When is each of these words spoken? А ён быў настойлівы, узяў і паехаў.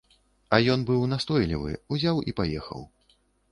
А 0.55 0.59
ён 0.75 0.85
быў 0.89 1.03
настойлівы, 1.11 1.71
узяў 1.97 2.25
і 2.31 2.37
паехаў. 2.43 2.81